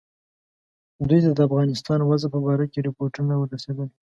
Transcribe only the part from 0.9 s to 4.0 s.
دوی ته د افغانستان وضع په باره کې رپوټونه رسېدل.